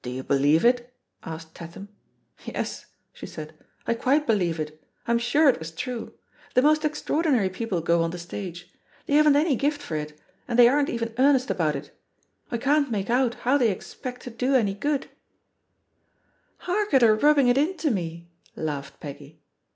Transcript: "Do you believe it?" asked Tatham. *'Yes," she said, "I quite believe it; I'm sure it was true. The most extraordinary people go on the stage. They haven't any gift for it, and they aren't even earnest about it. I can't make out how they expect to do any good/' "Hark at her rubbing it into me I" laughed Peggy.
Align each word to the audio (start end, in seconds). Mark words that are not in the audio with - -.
"Do 0.00 0.08
you 0.08 0.22
believe 0.22 0.64
it?" 0.64 0.90
asked 1.22 1.54
Tatham. 1.54 1.90
*'Yes," 2.46 2.86
she 3.12 3.26
said, 3.26 3.52
"I 3.86 3.92
quite 3.92 4.26
believe 4.26 4.58
it; 4.58 4.82
I'm 5.06 5.18
sure 5.18 5.50
it 5.50 5.58
was 5.58 5.70
true. 5.70 6.14
The 6.54 6.62
most 6.62 6.82
extraordinary 6.82 7.50
people 7.50 7.82
go 7.82 8.02
on 8.02 8.10
the 8.10 8.16
stage. 8.16 8.72
They 9.04 9.16
haven't 9.16 9.36
any 9.36 9.56
gift 9.56 9.82
for 9.82 9.96
it, 9.96 10.18
and 10.48 10.58
they 10.58 10.66
aren't 10.66 10.88
even 10.88 11.12
earnest 11.18 11.50
about 11.50 11.76
it. 11.76 11.94
I 12.50 12.56
can't 12.56 12.90
make 12.90 13.10
out 13.10 13.34
how 13.44 13.58
they 13.58 13.70
expect 13.70 14.22
to 14.22 14.30
do 14.30 14.54
any 14.54 14.74
good/' 14.74 15.10
"Hark 16.60 16.94
at 16.94 17.02
her 17.02 17.14
rubbing 17.14 17.48
it 17.48 17.58
into 17.58 17.90
me 17.90 18.30
I" 18.56 18.62
laughed 18.62 18.98
Peggy. 18.98 19.42